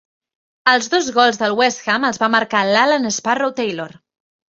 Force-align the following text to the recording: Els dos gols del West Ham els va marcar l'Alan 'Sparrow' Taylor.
Els 0.73 0.89
dos 0.93 1.09
gols 1.19 1.39
del 1.43 1.55
West 1.61 1.85
Ham 1.97 2.09
els 2.11 2.23
va 2.25 2.33
marcar 2.39 2.65
l'Alan 2.73 3.09
'Sparrow' 3.15 3.57
Taylor. 3.65 3.99